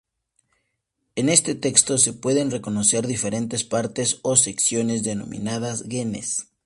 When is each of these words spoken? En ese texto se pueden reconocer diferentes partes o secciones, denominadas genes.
En 1.15 1.29
ese 1.29 1.53
texto 1.53 1.99
se 1.99 2.13
pueden 2.13 2.49
reconocer 2.49 3.05
diferentes 3.05 3.63
partes 3.63 4.17
o 4.23 4.35
secciones, 4.35 5.03
denominadas 5.03 5.83
genes. 5.87 6.47